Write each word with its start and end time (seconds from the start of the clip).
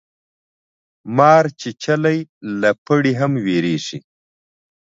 مار 1.15 1.45
چیچلی 1.59 2.19
له 2.59 2.69
پړي 2.85 3.13
هم 3.21 3.31
ویریږي 3.45 3.99